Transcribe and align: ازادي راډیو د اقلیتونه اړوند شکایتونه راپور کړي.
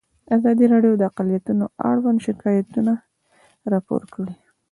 ازادي 0.35 0.65
راډیو 0.73 0.93
د 0.97 1.03
اقلیتونه 1.09 1.63
اړوند 1.89 2.19
شکایتونه 2.25 2.93
راپور 3.71 4.01
کړي. 4.13 4.35